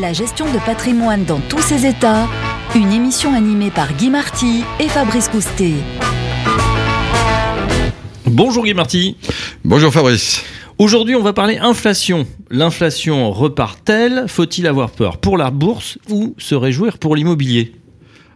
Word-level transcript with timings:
La 0.00 0.12
gestion 0.12 0.46
de 0.52 0.58
patrimoine 0.66 1.24
dans 1.24 1.38
tous 1.38 1.60
ses 1.60 1.86
états, 1.86 2.26
une 2.74 2.90
émission 2.90 3.32
animée 3.32 3.70
par 3.70 3.92
Guy 3.92 4.10
Marty 4.10 4.64
et 4.80 4.88
Fabrice 4.88 5.28
Coustet. 5.28 5.74
Bonjour 8.26 8.64
Guy 8.64 8.74
Marty. 8.74 9.16
Bonjour 9.64 9.92
Fabrice. 9.92 10.42
Aujourd'hui, 10.78 11.14
on 11.14 11.22
va 11.22 11.32
parler 11.32 11.58
inflation. 11.58 12.26
L'inflation 12.50 13.30
repart-elle? 13.30 14.24
Faut-il 14.26 14.66
avoir 14.66 14.90
peur 14.90 15.18
pour 15.18 15.38
la 15.38 15.52
bourse 15.52 15.96
ou 16.10 16.34
se 16.38 16.56
réjouir 16.56 16.98
pour 16.98 17.14
l'immobilier? 17.14 17.76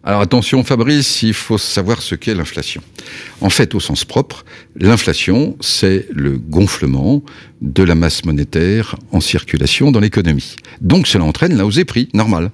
Alors 0.05 0.21
attention 0.21 0.63
Fabrice, 0.63 1.23
il 1.23 1.35
faut 1.35 1.59
savoir 1.59 2.03
ce 2.03 2.15
qu'est 2.15 2.35
l'inflation. 2.35 2.83
En 3.41 3.51
fait, 3.51 3.75
au 3.75 3.81
sens 3.81 4.05
propre, 4.05 4.45
l'inflation, 4.77 5.57
c'est 5.61 6.07
le 6.13 6.39
gonflement 6.39 7.23
de 7.61 7.83
la 7.83 7.95
masse 7.95 8.25
monétaire 8.25 8.97
en 9.11 9.21
circulation 9.21 9.91
dans 9.91 10.01
l'économie. 10.01 10.57
Donc 10.81 11.07
cela 11.07 11.25
entraîne 11.25 11.57
la 11.57 11.67
hausse 11.67 11.77
des 11.77 11.85
prix, 11.85 12.09
normal. 12.15 12.51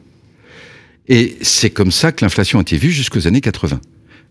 Et 1.09 1.37
c'est 1.42 1.70
comme 1.70 1.91
ça 1.91 2.12
que 2.12 2.24
l'inflation 2.24 2.59
a 2.59 2.62
été 2.62 2.78
vue 2.78 2.91
jusqu'aux 2.91 3.27
années 3.27 3.42
80. 3.42 3.80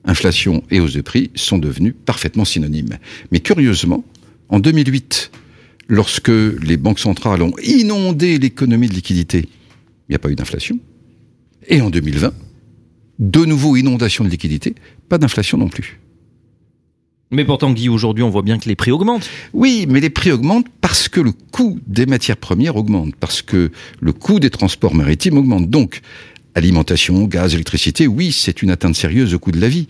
Inflation 0.06 0.64
et 0.72 0.80
hausse 0.80 0.94
de 0.94 1.02
prix 1.02 1.30
sont 1.36 1.60
devenus 1.60 1.94
parfaitement 2.06 2.46
synonymes. 2.46 2.98
Mais 3.32 3.40
curieusement, 3.40 4.04
en 4.50 4.60
2008, 4.60 5.32
lorsque 5.88 6.30
les 6.30 6.78
banques 6.78 7.00
centrales 7.00 7.44
ont 7.44 7.54
inondé 7.64 8.40
l'économie 8.40 8.90
de 8.90 8.96
liquidité, 8.96 9.48
il 10.10 10.12
n'y 10.12 10.16
a 10.16 10.20
pas 10.20 10.30
eu 10.30 10.36
d'inflation. 10.36 10.80
Et 11.68 11.80
en 11.80 11.90
2020, 11.90 12.34
de 13.24 13.46
nouveau 13.46 13.78
inondation 13.78 14.24
de 14.24 14.30
liquidités, 14.30 14.76
pas 15.08 15.18
d'inflation 15.18 15.58
non 15.58 15.70
plus. 15.70 16.00
Mais 17.32 17.46
pourtant, 17.46 17.72
Guy, 17.72 17.90
aujourd'hui, 17.90 18.24
on 18.24 18.30
voit 18.30 18.44
bien 18.44 18.60
que 18.60 18.70
les 18.70 18.76
prix 18.76 18.92
augmentent. 18.92 19.28
Oui, 19.54 19.88
mais 19.90 20.00
les 20.00 20.12
prix 20.12 20.32
augmentent 20.32 20.68
parce 20.82 21.08
que 21.08 21.20
le 21.20 21.32
coût 21.32 21.80
des 21.88 22.06
matières 22.06 22.38
premières 22.38 22.76
augmente, 22.76 23.16
parce 23.16 23.42
que 23.42 23.72
le 24.00 24.14
coût 24.14 24.40
des 24.40 24.52
transports 24.52 24.94
maritimes 24.94 25.38
augmente. 25.38 25.70
Donc, 25.70 26.02
alimentation, 26.54 27.24
gaz, 27.24 27.56
électricité, 27.56 28.06
oui, 28.06 28.32
c'est 28.32 28.62
une 28.62 28.70
atteinte 28.70 28.96
sérieuse 28.96 29.34
au 29.34 29.40
coût 29.40 29.52
de 29.52 29.60
la 29.60 29.70
vie. 29.70 29.88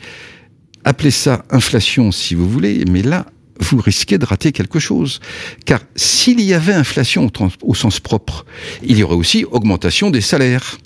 Appelez 0.85 1.11
ça 1.11 1.43
inflation 1.49 2.11
si 2.11 2.35
vous 2.35 2.47
voulez, 2.47 2.85
mais 2.89 3.01
là, 3.01 3.25
vous 3.59 3.81
risquez 3.81 4.17
de 4.17 4.25
rater 4.25 4.51
quelque 4.51 4.79
chose. 4.79 5.19
Car 5.65 5.81
s'il 5.95 6.39
y 6.39 6.53
avait 6.53 6.73
inflation 6.73 7.29
au, 7.61 7.73
sens 7.73 7.99
propre, 7.99 8.45
il 8.83 8.97
y 8.97 9.03
aurait 9.03 9.15
aussi 9.15 9.43
augmentation 9.43 10.11
des 10.11 10.21
salaires. 10.21 10.77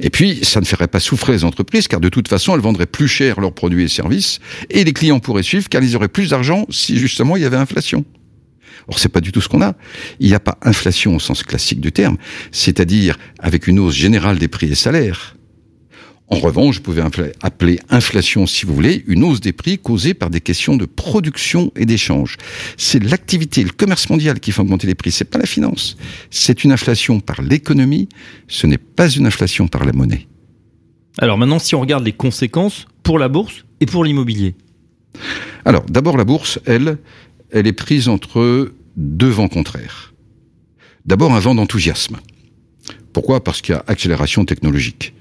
Et 0.00 0.10
puis, 0.10 0.44
ça 0.44 0.60
ne 0.60 0.64
ferait 0.64 0.88
pas 0.88 1.00
souffrir 1.00 1.34
les 1.34 1.44
entreprises, 1.44 1.88
car 1.88 2.00
de 2.00 2.08
toute 2.08 2.28
façon, 2.28 2.54
elles 2.54 2.60
vendraient 2.60 2.86
plus 2.86 3.08
cher 3.08 3.40
leurs 3.40 3.52
produits 3.52 3.84
et 3.84 3.88
services, 3.88 4.38
et 4.70 4.84
les 4.84 4.92
clients 4.92 5.20
pourraient 5.20 5.42
suivre, 5.42 5.68
car 5.68 5.82
ils 5.82 5.96
auraient 5.96 6.08
plus 6.08 6.30
d'argent 6.30 6.66
si 6.70 6.98
justement 6.98 7.36
il 7.36 7.42
y 7.42 7.46
avait 7.46 7.56
inflation. 7.56 8.04
Or, 8.86 8.98
c'est 8.98 9.08
pas 9.08 9.20
du 9.20 9.32
tout 9.32 9.40
ce 9.40 9.48
qu'on 9.48 9.62
a. 9.62 9.74
Il 10.20 10.28
n'y 10.28 10.34
a 10.34 10.40
pas 10.40 10.58
inflation 10.62 11.16
au 11.16 11.20
sens 11.20 11.42
classique 11.42 11.80
du 11.80 11.92
terme, 11.92 12.18
c'est-à-dire 12.52 13.18
avec 13.38 13.66
une 13.66 13.78
hausse 13.78 13.94
générale 13.94 14.38
des 14.38 14.48
prix 14.48 14.70
et 14.70 14.74
salaires. 14.74 15.36
En 16.28 16.38
revanche, 16.38 16.76
vous 16.76 16.82
pouvez 16.82 17.02
appeler 17.42 17.78
inflation, 17.90 18.46
si 18.46 18.64
vous 18.64 18.74
voulez, 18.74 19.04
une 19.06 19.24
hausse 19.24 19.40
des 19.40 19.52
prix 19.52 19.78
causée 19.78 20.14
par 20.14 20.30
des 20.30 20.40
questions 20.40 20.76
de 20.76 20.86
production 20.86 21.70
et 21.76 21.84
d'échange. 21.84 22.38
C'est 22.78 23.02
l'activité, 23.02 23.62
le 23.62 23.70
commerce 23.70 24.08
mondial 24.08 24.40
qui 24.40 24.50
fait 24.50 24.62
augmenter 24.62 24.86
les 24.86 24.94
prix, 24.94 25.12
c'est 25.12 25.26
pas 25.26 25.38
la 25.38 25.46
finance. 25.46 25.96
C'est 26.30 26.64
une 26.64 26.72
inflation 26.72 27.20
par 27.20 27.42
l'économie, 27.42 28.08
ce 28.48 28.66
n'est 28.66 28.78
pas 28.78 29.10
une 29.10 29.26
inflation 29.26 29.68
par 29.68 29.84
la 29.84 29.92
monnaie. 29.92 30.26
Alors 31.18 31.36
maintenant, 31.36 31.58
si 31.58 31.74
on 31.74 31.80
regarde 31.80 32.04
les 32.04 32.12
conséquences 32.12 32.86
pour 33.02 33.18
la 33.18 33.28
bourse 33.28 33.64
et 33.80 33.86
pour 33.86 34.02
l'immobilier. 34.02 34.54
Alors, 35.66 35.84
d'abord, 35.84 36.16
la 36.16 36.24
bourse, 36.24 36.58
elle, 36.64 36.98
elle 37.50 37.66
est 37.66 37.72
prise 37.72 38.08
entre 38.08 38.72
deux 38.96 39.28
vents 39.28 39.48
contraires. 39.48 40.14
D'abord, 41.04 41.34
un 41.34 41.38
vent 41.38 41.54
d'enthousiasme. 41.54 42.16
Pourquoi? 43.12 43.44
Parce 43.44 43.60
qu'il 43.60 43.74
y 43.74 43.78
a 43.78 43.84
accélération 43.86 44.44
technologique 44.44 45.14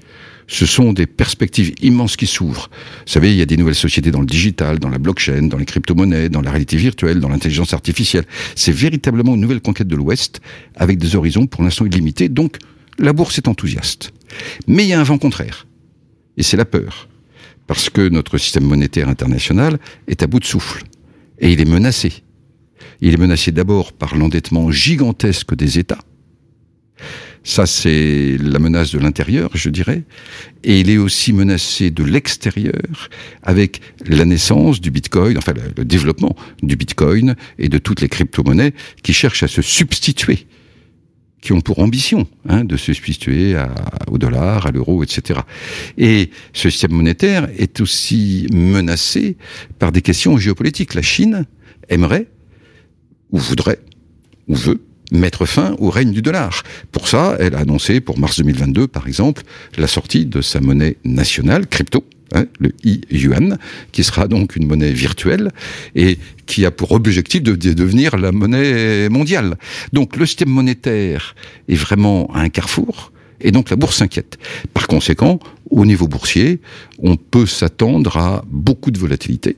ce 0.47 0.65
sont 0.65 0.93
des 0.93 1.05
perspectives 1.05 1.73
immenses 1.81 2.15
qui 2.15 2.27
s'ouvrent. 2.27 2.69
Vous 3.05 3.11
savez, 3.11 3.31
il 3.31 3.37
y 3.37 3.41
a 3.41 3.45
des 3.45 3.57
nouvelles 3.57 3.75
sociétés 3.75 4.11
dans 4.11 4.19
le 4.19 4.25
digital, 4.25 4.79
dans 4.79 4.89
la 4.89 4.97
blockchain, 4.97 5.43
dans 5.43 5.57
les 5.57 5.65
crypto-monnaies, 5.65 6.29
dans 6.29 6.41
la 6.41 6.51
réalité 6.51 6.77
virtuelle, 6.77 7.19
dans 7.19 7.29
l'intelligence 7.29 7.73
artificielle. 7.73 8.25
C'est 8.55 8.71
véritablement 8.71 9.35
une 9.35 9.41
nouvelle 9.41 9.61
conquête 9.61 9.87
de 9.87 9.95
l'Ouest, 9.95 10.41
avec 10.75 10.97
des 10.97 11.15
horizons 11.15 11.47
pour 11.47 11.63
l'instant 11.63 11.85
illimités. 11.85 12.29
Donc, 12.29 12.57
la 12.99 13.13
bourse 13.13 13.37
est 13.37 13.47
enthousiaste. 13.47 14.11
Mais 14.67 14.83
il 14.83 14.89
y 14.89 14.93
a 14.93 14.99
un 14.99 15.03
vent 15.03 15.17
contraire. 15.17 15.67
Et 16.37 16.43
c'est 16.43 16.57
la 16.57 16.65
peur. 16.65 17.07
Parce 17.67 17.89
que 17.89 18.09
notre 18.09 18.37
système 18.37 18.65
monétaire 18.65 19.09
international 19.09 19.79
est 20.07 20.21
à 20.23 20.27
bout 20.27 20.39
de 20.39 20.45
souffle. 20.45 20.83
Et 21.39 21.51
il 21.51 21.61
est 21.61 21.65
menacé. 21.65 22.23
Il 23.01 23.13
est 23.13 23.17
menacé 23.17 23.51
d'abord 23.51 23.93
par 23.93 24.15
l'endettement 24.15 24.71
gigantesque 24.71 25.55
des 25.55 25.79
États 25.79 25.99
ça, 27.43 27.65
c'est 27.65 28.37
la 28.39 28.57
menace 28.59 28.93
de 28.93 28.99
l'intérieur, 28.99 29.49
je 29.53 29.69
dirais. 29.69 30.03
Et 30.63 30.79
il 30.79 30.89
est 30.89 30.97
aussi 30.97 31.33
menacé 31.33 31.91
de 31.91 32.03
l'extérieur 32.03 33.09
avec 33.41 33.81
la 34.05 34.23
naissance 34.23 34.79
du 34.79 34.91
Bitcoin, 34.91 35.37
enfin 35.37 35.53
le 35.75 35.83
développement 35.83 36.35
du 36.61 36.77
Bitcoin 36.77 37.35
et 37.59 37.67
de 37.67 37.77
toutes 37.77 37.99
les 37.99 38.07
crypto-monnaies 38.07 38.73
qui 39.03 39.13
cherchent 39.13 39.43
à 39.43 39.49
se 39.49 39.61
substituer 39.61 40.47
qui 41.41 41.51
ont 41.51 41.59
pour 41.59 41.79
ambition 41.79 42.25
hein, 42.47 42.63
de 42.63 42.77
se 42.77 42.93
substituer 42.93 43.57
au 44.07 44.17
dollar, 44.17 44.65
à 44.65 44.71
l'euro, 44.71 45.03
etc. 45.03 45.41
Et 45.97 46.29
ce 46.53 46.69
système 46.69 46.93
monétaire 46.93 47.49
est 47.57 47.81
aussi 47.81 48.47
menacé 48.53 49.35
par 49.77 49.91
des 49.91 50.01
questions 50.01 50.37
géopolitiques. 50.37 50.93
La 50.93 51.01
Chine 51.01 51.45
aimerait, 51.89 52.27
ou 53.31 53.39
voudrait, 53.39 53.79
ou 54.47 54.55
veut, 54.55 54.81
mettre 55.11 55.45
fin 55.45 55.75
au 55.79 55.89
règne 55.89 56.11
du 56.11 56.21
dollar. 56.21 56.63
Pour 56.91 57.07
ça, 57.07 57.35
elle 57.39 57.55
a 57.55 57.59
annoncé 57.59 57.99
pour 57.99 58.19
mars 58.19 58.37
2022, 58.37 58.87
par 58.87 59.07
exemple, 59.07 59.43
la 59.77 59.87
sortie 59.87 60.25
de 60.25 60.41
sa 60.41 60.59
monnaie 60.59 60.97
nationale, 61.03 61.67
crypto, 61.67 62.03
hein, 62.33 62.45
le 62.59 62.69
e-yuan, 62.85 63.57
qui 63.91 64.03
sera 64.03 64.27
donc 64.27 64.55
une 64.55 64.65
monnaie 64.65 64.91
virtuelle 64.91 65.51
et 65.95 66.17
qui 66.45 66.65
a 66.65 66.71
pour 66.71 66.91
objectif 66.91 67.43
de, 67.43 67.55
devenir 67.55 68.17
la 68.17 68.31
monnaie 68.31 69.09
mondiale. 69.09 69.57
Donc 69.91 70.17
le 70.17 70.25
système 70.25 70.49
monétaire 70.49 71.35
est 71.67 71.75
vraiment 71.75 72.29
à 72.33 72.41
un 72.41 72.49
carrefour. 72.49 73.11
Et 73.41 73.51
donc 73.51 73.69
la 73.69 73.75
bourse 73.75 73.97
s'inquiète. 73.97 74.37
Par 74.73 74.87
conséquent, 74.87 75.39
au 75.69 75.85
niveau 75.85 76.07
boursier, 76.07 76.61
on 76.99 77.17
peut 77.17 77.45
s'attendre 77.45 78.15
à 78.17 78.45
beaucoup 78.49 78.89
de 78.89 78.97
volatilité 78.97 79.57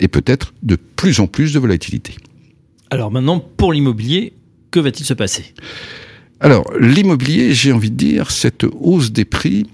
et 0.00 0.08
peut-être 0.08 0.52
de 0.62 0.76
plus 0.76 1.20
en 1.20 1.26
plus 1.26 1.54
de 1.54 1.58
volatilité. 1.58 2.14
Alors 2.90 3.10
maintenant, 3.10 3.40
pour 3.40 3.72
l'immobilier, 3.72 4.34
que 4.76 4.80
va-t-il 4.80 5.06
se 5.06 5.14
passer? 5.14 5.54
Alors, 6.38 6.70
l'immobilier, 6.78 7.54
j'ai 7.54 7.72
envie 7.72 7.90
de 7.90 7.96
dire, 7.96 8.30
cette 8.30 8.66
hausse 8.78 9.10
des 9.10 9.24
prix 9.24 9.64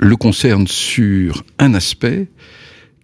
le 0.00 0.16
concerne 0.16 0.66
sur 0.66 1.44
un 1.58 1.72
aspect 1.72 2.28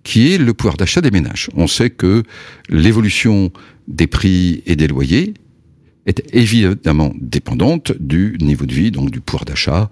qui 0.03 0.33
est 0.33 0.39
le 0.39 0.53
pouvoir 0.53 0.77
d'achat 0.77 1.01
des 1.01 1.11
ménages. 1.11 1.49
On 1.55 1.67
sait 1.67 1.89
que 1.89 2.25
l'évolution 2.69 3.51
des 3.89 4.07
prix 4.07 4.63
et 4.67 4.77
des 4.77 4.87
loyers 4.87 5.33
est 6.05 6.23
évidemment 6.35 7.15
dépendante 7.19 7.93
du 7.99 8.37
niveau 8.41 8.67
de 8.67 8.75
vie, 8.75 8.91
donc 8.91 9.11
du 9.11 9.21
pouvoir 9.23 9.47
d'achat 9.47 9.89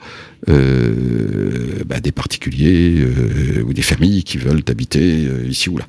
euh, 0.50 1.82
bah, 1.86 2.00
des 2.00 2.12
particuliers 2.12 2.96
euh, 2.98 3.62
ou 3.62 3.72
des 3.72 3.82
familles 3.82 4.22
qui 4.22 4.36
veulent 4.36 4.64
habiter 4.68 5.26
euh, 5.26 5.46
ici 5.48 5.70
ou 5.70 5.78
là. 5.78 5.86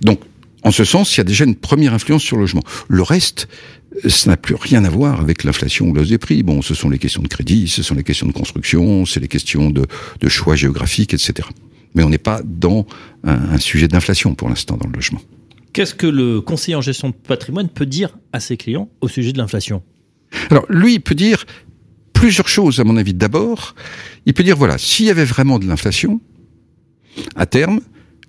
Donc, 0.00 0.20
en 0.62 0.70
ce 0.70 0.84
sens, 0.84 1.14
il 1.14 1.18
y 1.18 1.20
a 1.20 1.24
déjà 1.24 1.44
une 1.44 1.56
première 1.56 1.92
influence 1.92 2.22
sur 2.22 2.36
le 2.36 2.42
logement. 2.42 2.64
Le 2.88 3.02
reste, 3.02 3.48
ça 4.08 4.30
n'a 4.30 4.36
plus 4.36 4.54
rien 4.54 4.84
à 4.84 4.90
voir 4.90 5.20
avec 5.20 5.44
l'inflation 5.44 5.88
ou 5.88 5.94
l'hausse 5.94 6.08
des 6.08 6.18
prix. 6.18 6.42
Bon, 6.42 6.62
ce 6.62 6.74
sont 6.74 6.90
les 6.90 6.98
questions 6.98 7.22
de 7.22 7.28
crédit, 7.28 7.68
ce 7.68 7.82
sont 7.82 7.94
les 7.94 8.02
questions 8.02 8.26
de 8.26 8.32
construction, 8.32 9.06
c'est 9.06 9.20
les 9.20 9.28
questions 9.28 9.70
de, 9.70 9.86
choix 10.28 10.56
géographiques, 10.56 11.14
etc. 11.14 11.48
Mais 11.94 12.02
on 12.02 12.10
n'est 12.10 12.18
pas 12.18 12.40
dans 12.44 12.86
un, 13.22 13.58
sujet 13.58 13.88
d'inflation 13.88 14.34
pour 14.34 14.48
l'instant 14.48 14.76
dans 14.76 14.88
le 14.88 14.94
logement. 14.94 15.20
Qu'est-ce 15.72 15.94
que 15.94 16.06
le 16.06 16.40
conseiller 16.40 16.76
en 16.76 16.80
gestion 16.80 17.08
de 17.08 17.14
patrimoine 17.14 17.68
peut 17.68 17.86
dire 17.86 18.16
à 18.32 18.40
ses 18.40 18.56
clients 18.56 18.88
au 19.00 19.08
sujet 19.08 19.32
de 19.32 19.38
l'inflation? 19.38 19.82
Alors, 20.50 20.66
lui, 20.68 20.94
il 20.94 21.00
peut 21.00 21.14
dire 21.14 21.44
plusieurs 22.12 22.48
choses, 22.48 22.80
à 22.80 22.84
mon 22.84 22.96
avis. 22.96 23.14
D'abord, 23.14 23.74
il 24.26 24.34
peut 24.34 24.42
dire, 24.42 24.56
voilà, 24.56 24.78
s'il 24.78 25.06
y 25.06 25.10
avait 25.10 25.24
vraiment 25.24 25.58
de 25.58 25.66
l'inflation, 25.66 26.20
à 27.36 27.46
terme, 27.46 27.80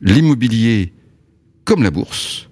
l'immobilier, 0.02 0.94
comme 1.64 1.82
la 1.82 1.92
bourse, 1.92 2.50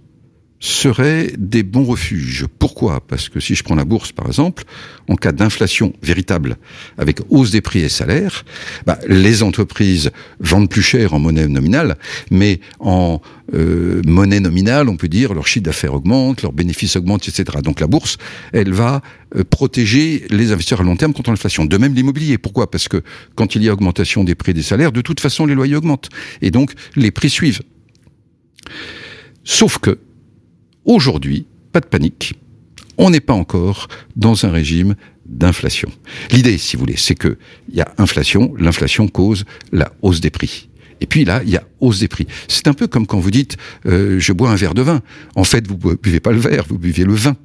seraient 0.63 1.33
des 1.37 1.61
bons 1.61 1.83
refuges. 1.83 2.45
Pourquoi? 2.57 3.01
Parce 3.05 3.27
que 3.27 3.41
si 3.41 3.53
je 3.53 3.63
prends 3.63 3.75
la 3.75 3.83
bourse, 3.83 4.13
par 4.13 4.27
exemple, 4.27 4.63
en 5.09 5.17
cas 5.17 5.33
d'inflation 5.33 5.91
véritable, 6.01 6.55
avec 6.97 7.19
hausse 7.29 7.51
des 7.51 7.59
prix 7.59 7.81
et 7.81 7.89
salaires, 7.89 8.45
bah, 8.85 8.97
les 9.05 9.43
entreprises 9.43 10.11
vendent 10.39 10.69
plus 10.69 10.81
cher 10.81 11.13
en 11.13 11.19
monnaie 11.19 11.49
nominale, 11.49 11.97
mais 12.31 12.61
en 12.79 13.19
euh, 13.53 14.01
monnaie 14.05 14.39
nominale, 14.39 14.87
on 14.87 14.95
peut 14.95 15.09
dire, 15.09 15.33
leur 15.33 15.47
chiffre 15.47 15.65
d'affaires 15.65 15.93
augmente, 15.93 16.43
leurs 16.43 16.53
bénéfices 16.53 16.95
augmentent, 16.95 17.27
etc. 17.27 17.57
Donc 17.61 17.81
la 17.81 17.87
bourse, 17.87 18.15
elle 18.53 18.71
va 18.71 19.01
euh, 19.35 19.43
protéger 19.43 20.25
les 20.29 20.53
investisseurs 20.53 20.79
à 20.79 20.83
long 20.83 20.95
terme 20.95 21.11
contre 21.11 21.29
l'inflation. 21.29 21.65
De 21.65 21.77
même 21.77 21.93
l'immobilier. 21.93 22.37
Pourquoi? 22.37 22.71
Parce 22.71 22.87
que 22.87 23.03
quand 23.35 23.55
il 23.55 23.63
y 23.63 23.69
a 23.69 23.73
augmentation 23.73 24.23
des 24.23 24.33
prix 24.33 24.51
et 24.51 24.53
des 24.53 24.63
salaires, 24.63 24.93
de 24.93 25.01
toute 25.01 25.19
façon, 25.19 25.45
les 25.45 25.55
loyers 25.55 25.75
augmentent. 25.75 26.07
Et 26.41 26.51
donc, 26.51 26.71
les 26.95 27.11
prix 27.11 27.29
suivent. 27.29 27.63
Sauf 29.43 29.77
que, 29.77 29.99
Aujourd'hui, 30.85 31.45
pas 31.71 31.79
de 31.79 31.87
panique. 31.87 32.35
on 32.97 33.09
n'est 33.09 33.21
pas 33.21 33.33
encore 33.33 33.87
dans 34.15 34.45
un 34.45 34.51
régime 34.51 34.95
d'inflation. 35.25 35.89
L'idée, 36.31 36.57
si 36.57 36.75
vous 36.75 36.81
voulez, 36.81 36.97
c'est 36.97 37.15
que 37.15 37.37
il 37.69 37.75
y 37.75 37.81
a 37.81 37.91
inflation, 37.97 38.53
l'inflation 38.57 39.07
cause 39.07 39.45
la 39.71 39.91
hausse 40.01 40.21
des 40.21 40.29
prix. 40.29 40.69
Et 41.01 41.07
puis 41.07 41.25
là, 41.25 41.41
il 41.43 41.49
y 41.49 41.57
a 41.57 41.63
hausse 41.79 41.99
des 41.99 42.07
prix. 42.07 42.27
C'est 42.47 42.67
un 42.67 42.73
peu 42.73 42.87
comme 42.87 43.07
quand 43.07 43.19
vous 43.19 43.31
dites 43.31 43.57
euh, 43.85 44.19
je 44.19 44.31
bois 44.31 44.51
un 44.51 44.55
verre 44.55 44.73
de 44.73 44.81
vin. 44.81 45.01
En 45.35 45.43
fait, 45.43 45.67
vous 45.67 45.77
buvez 45.77 46.19
pas 46.19 46.31
le 46.31 46.39
verre, 46.39 46.65
vous 46.67 46.77
buvez 46.77 47.03
le 47.03 47.13
vin. 47.13 47.35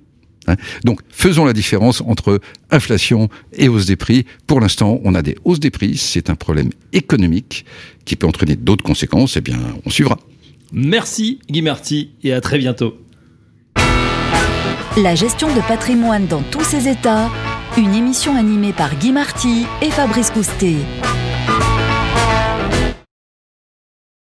Hein. 0.49 0.57
Donc, 0.85 1.01
faisons 1.09 1.45
la 1.45 1.53
différence 1.53 2.01
entre 2.03 2.41
inflation 2.71 3.29
et 3.53 3.69
hausse 3.69 3.87
des 3.87 3.97
prix. 3.97 4.27
Pour 4.47 4.61
l'instant, 4.61 5.01
on 5.05 5.15
a 5.15 5.23
des 5.23 5.37
hausses 5.45 5.61
des 5.61 5.71
prix. 5.71 5.97
C'est 5.97 6.31
un 6.31 6.35
problème 6.35 6.71
économique 6.93 7.65
qui 8.05 8.17
peut 8.17 8.27
entraîner 8.27 8.57
d'autres 8.57 8.85
conséquences. 8.85 9.37
Eh 9.37 9.41
bien, 9.41 9.59
on 9.85 9.91
suivra. 9.91 10.19
Merci 10.73 11.39
Guy 11.51 11.63
Marty 11.63 12.11
et 12.23 12.33
à 12.33 12.41
très 12.41 12.59
bientôt. 12.59 12.95
La 15.03 15.15
gestion 15.15 15.47
de 15.55 15.61
patrimoine 15.61 16.27
dans 16.27 16.43
tous 16.43 16.65
ses 16.65 16.89
états, 16.89 17.31
une 17.77 17.95
émission 17.95 18.35
animée 18.35 18.73
par 18.73 18.97
Guy 18.97 19.13
Marty 19.13 19.65
et 19.81 19.91
Fabrice 19.91 20.33
Coustet. 20.33 20.75